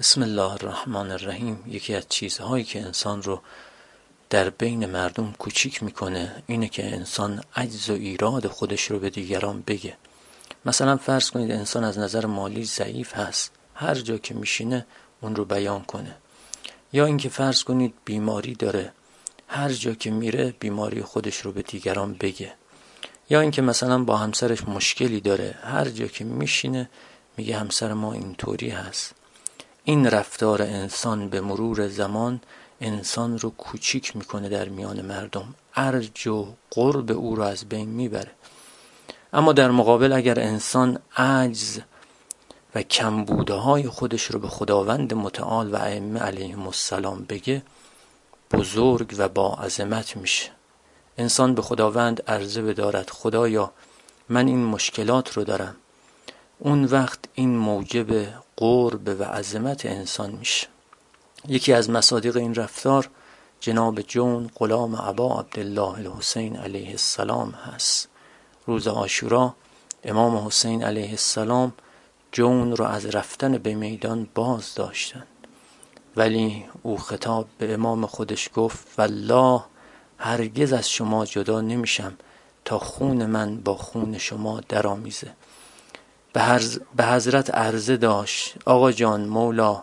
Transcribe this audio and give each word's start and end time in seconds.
بسم 0.00 0.22
الله 0.22 0.52
الرحمن 0.52 1.10
الرحیم. 1.10 1.64
یکی 1.66 1.94
از 1.94 2.08
چیزهایی 2.08 2.64
که 2.64 2.82
انسان 2.82 3.22
رو 3.22 3.40
در 4.30 4.50
بین 4.50 4.86
مردم 4.86 5.32
کوچیک 5.38 5.82
می‌کنه 5.82 6.42
اینه 6.46 6.68
که 6.68 6.92
انسان 6.92 7.42
عجز 7.56 7.90
و 7.90 7.92
ایراد 7.92 8.46
خودش 8.46 8.84
رو 8.84 8.98
به 8.98 9.10
دیگران 9.10 9.62
بگه. 9.66 9.96
مثلا 10.64 10.96
فرض 10.96 11.30
کنید 11.30 11.50
انسان 11.50 11.84
از 11.84 11.98
نظر 11.98 12.26
مالی 12.26 12.64
ضعیف 12.64 13.14
هست. 13.14 13.52
هر 13.74 13.94
جا 13.94 14.18
که 14.18 14.34
میشینه 14.34 14.86
اون 15.20 15.36
رو 15.36 15.44
بیان 15.44 15.82
کنه. 15.82 16.14
یا 16.92 17.06
اینکه 17.06 17.28
فرض 17.28 17.64
کنید 17.64 17.94
بیماری 18.04 18.54
داره. 18.54 18.92
هر 19.48 19.68
جا 19.68 19.94
که 19.94 20.10
میره 20.10 20.54
بیماری 20.60 21.02
خودش 21.02 21.36
رو 21.36 21.52
به 21.52 21.62
دیگران 21.62 22.12
بگه. 22.14 22.52
یا 23.30 23.40
اینکه 23.40 23.62
مثلا 23.62 24.04
با 24.04 24.16
همسرش 24.16 24.68
مشکلی 24.68 25.20
داره. 25.20 25.54
هر 25.62 25.84
جا 25.84 26.06
که 26.06 26.24
میشینه 26.24 26.90
میگه 27.36 27.56
همسر 27.56 27.92
ما 27.92 28.12
اینطوری 28.12 28.70
هست. 28.70 29.19
این 29.84 30.06
رفتار 30.06 30.62
انسان 30.62 31.28
به 31.28 31.40
مرور 31.40 31.88
زمان 31.88 32.40
انسان 32.80 33.38
رو 33.38 33.50
کوچیک 33.50 34.16
می‌کنه 34.16 34.48
در 34.48 34.68
میان 34.68 35.00
مردم. 35.00 35.54
ارج 35.74 36.28
و 36.28 36.46
قرب 36.70 37.10
او 37.10 37.36
رو 37.36 37.42
از 37.42 37.64
بین 37.64 37.88
می‌بره. 37.88 38.30
اما 39.32 39.52
در 39.52 39.70
مقابل 39.70 40.12
اگر 40.12 40.40
انسان 40.40 40.98
عجز 41.16 41.80
و 42.74 42.82
کمبوده 42.82 43.54
های 43.54 43.88
خودش 43.88 44.24
رو 44.24 44.40
به 44.40 44.48
خداوند 44.48 45.14
متعال 45.14 45.74
و 45.74 45.76
ائمه 45.76 46.20
علیهم 46.20 46.66
السلام 46.66 47.24
بگه 47.28 47.62
بزرگ 48.50 49.14
و 49.18 49.28
با 49.28 49.54
عظمت 49.54 50.16
میشه. 50.16 50.50
انسان 51.18 51.54
به 51.54 51.62
خداوند 51.62 52.22
عرضه 52.22 52.62
بدارد 52.62 53.10
خدایا 53.10 53.72
من 54.28 54.46
این 54.46 54.64
مشکلات 54.64 55.32
رو 55.32 55.44
دارم. 55.44 55.76
اون 56.62 56.84
وقت 56.84 57.18
این 57.34 57.56
موجب 57.56 58.26
قرب 58.56 59.16
و 59.20 59.24
عظمت 59.24 59.86
انسان 59.86 60.30
میشه. 60.30 60.66
یکی 61.48 61.72
از 61.72 61.90
مصادیق 61.90 62.36
این 62.36 62.54
رفتار 62.54 63.10
جناب 63.60 64.00
جون 64.00 64.50
غلام 64.56 64.96
عبا 64.96 65.40
عبدالله 65.40 65.98
الحسین 65.98 66.56
علیه 66.56 66.90
السلام 66.90 67.50
هست. 67.50 68.08
روز 68.66 68.88
آشورا 68.88 69.54
امام 70.04 70.46
حسین 70.46 70.84
علیه 70.84 71.10
السلام 71.10 71.72
جون 72.32 72.76
رو 72.76 72.84
از 72.84 73.06
رفتن 73.06 73.58
به 73.58 73.74
میدان 73.74 74.28
باز 74.34 74.74
داشتن. 74.74 75.26
ولی 76.16 76.64
او 76.82 76.98
خطاب 76.98 77.46
به 77.58 77.74
امام 77.74 78.06
خودش 78.06 78.50
گفت 78.54 78.86
والله 78.98 79.62
هرگز 80.18 80.72
از 80.72 80.90
شما 80.90 81.26
جدا 81.26 81.60
نمیشم 81.60 82.16
تا 82.64 82.78
خون 82.78 83.26
من 83.26 83.60
با 83.60 83.76
خون 83.76 84.18
شما 84.18 84.60
درآمیزه. 84.68 85.32
به 86.32 87.04
حضرت 87.04 87.54
عرضه 87.54 87.96
داشت 87.96 88.54
آقا 88.64 88.92
جان 88.92 89.20
مولا 89.20 89.82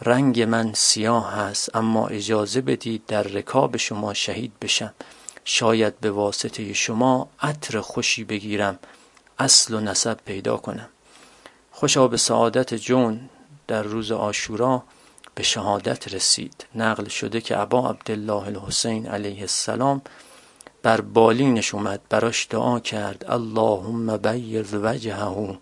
رنگ 0.00 0.42
من 0.42 0.72
سیاه 0.74 1.32
هست 1.32 1.76
اما 1.76 2.08
اجازه 2.08 2.60
بدید 2.60 3.06
در 3.06 3.22
رکاب 3.22 3.76
شما 3.76 4.14
شهید 4.14 4.52
بشم. 4.60 4.94
شاید 5.44 6.00
به 6.00 6.10
واسطه 6.10 6.72
شما 6.72 7.28
عطر 7.40 7.80
خوشی 7.80 8.24
بگیرم 8.24 8.78
اصل 9.38 9.74
و 9.74 9.80
نسب 9.80 10.18
پیدا 10.24 10.56
کنم. 10.56 10.88
خوشا 11.70 12.08
به 12.08 12.16
سعادت 12.16 12.74
جون 12.74 13.20
در 13.66 13.82
روز 13.82 14.12
آشورا 14.12 14.82
به 15.34 15.42
شهادت 15.42 16.14
رسید. 16.14 16.66
نقل 16.74 17.08
شده 17.08 17.40
که 17.40 17.58
ابا 17.58 17.90
عبدالله 17.90 18.46
الحسین 18.46 19.06
علیه 19.06 19.40
السلام 19.40 20.02
بر 20.82 21.00
بالینش 21.00 21.74
اومد 21.74 22.00
براش 22.08 22.46
دعا 22.50 22.80
کرد. 22.80 23.24
اللهم 23.28 24.16
بیض 24.16 24.74
وجهه 24.74 25.58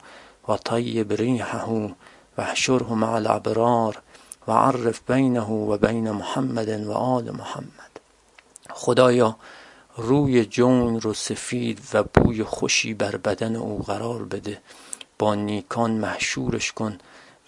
و 0.48 0.56
طیب 0.56 1.12
ریحه 1.12 1.94
و 2.38 2.44
حشره 2.44 2.92
مع 2.92 3.12
الابرار 3.12 4.02
و 4.48 4.52
عرف 4.52 5.10
بینه 5.10 5.44
و 5.44 5.76
بین 5.76 6.10
محمد 6.10 6.86
و 6.86 6.92
آل 6.92 7.30
محمد. 7.30 8.00
خدایا 8.70 9.36
روی 9.96 10.44
جون 10.44 11.00
رو 11.00 11.14
سفید 11.14 11.80
و 11.94 12.02
بوی 12.02 12.44
خوشی 12.44 12.94
بر 12.94 13.16
بدن 13.16 13.56
او 13.56 13.82
قرار 13.82 14.24
بده. 14.24 14.60
با 15.18 15.34
نیکان 15.34 15.90
محشورش 15.90 16.72
کن 16.72 16.98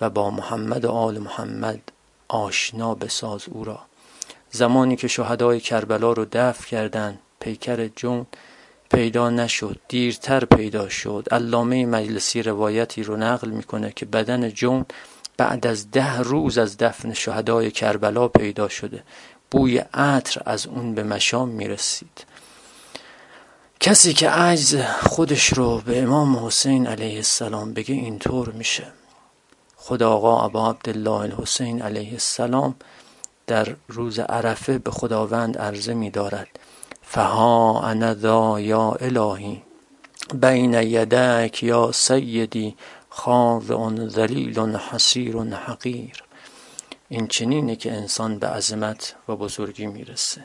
و 0.00 0.10
با 0.10 0.30
محمد 0.30 0.84
و 0.84 0.90
آل 0.90 1.18
محمد 1.18 1.80
آشنا 2.28 2.94
بساز 2.94 3.44
او 3.48 3.64
را. 3.64 3.78
زمانی 4.50 4.96
که 4.96 5.08
شهدای 5.08 5.60
کربلا 5.60 6.12
رو 6.12 6.26
دفع 6.32 6.66
کردند 6.66 7.18
پیکر 7.40 7.88
جون 7.88 8.26
پیدا 8.90 9.30
نشد 9.30 9.80
دیرتر 9.88 10.44
پیدا 10.44 10.88
شد. 10.88 11.26
علامه 11.30 11.86
مجلسی 11.86 12.42
روایتی 12.42 13.02
رو 13.02 13.16
نقل 13.16 13.50
می‌کنه 13.50 13.92
که 13.96 14.06
بدن 14.06 14.50
جون 14.50 14.84
بعد 15.36 15.66
از 15.66 15.90
ده 15.90 16.18
روز 16.18 16.58
از 16.58 16.76
دفن 16.78 17.12
شهدای 17.12 17.70
کربلا 17.70 18.28
پیدا 18.28 18.68
شده. 18.68 19.02
بوی 19.50 19.78
عطر 19.78 20.42
از 20.46 20.66
اون 20.66 20.94
به 20.94 21.02
مشام 21.02 21.48
می‌رسید. 21.48 22.24
کسی 23.80 24.12
که 24.12 24.30
عجز 24.30 24.76
خودش 25.02 25.52
رو 25.52 25.78
به 25.78 26.02
امام 26.02 26.46
حسین 26.46 26.86
علیه 26.86 27.16
السلام 27.16 27.72
بگه 27.74 27.94
اینطور 27.94 28.48
میشه. 28.48 28.86
خدا 29.76 30.12
آقا 30.12 30.44
ابا 30.44 30.70
عبدالله 30.70 31.20
الحسین 31.20 31.82
علیه 31.82 32.12
السلام 32.12 32.74
در 33.46 33.76
روز 33.88 34.18
عرفه 34.18 34.78
به 34.78 34.90
خداوند 34.90 35.58
عرضه 35.58 35.94
می 35.94 36.10
دارد 36.10 36.48
فها 37.12 37.80
انا 37.82 38.14
ذا 38.14 38.60
یا 38.60 38.92
الهی 39.00 39.62
بین 40.34 40.74
یدک 40.74 41.62
یا 41.62 41.92
سیدی 41.92 42.76
خاضع 43.08 44.06
ذلیل 44.08 44.76
حسیر 44.76 45.36
حقیر 45.36 46.24
این 47.08 47.26
چنینه 47.26 47.76
که 47.76 47.92
انسان 47.92 48.38
به 48.38 48.46
عظمت 48.46 49.14
و 49.28 49.36
بزرگی 49.36 49.86
می‌رسه. 49.86 50.44